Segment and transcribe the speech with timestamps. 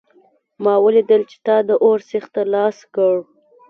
[0.63, 3.13] ما ولیدل چې تا د اور سیخ ته لاس کړ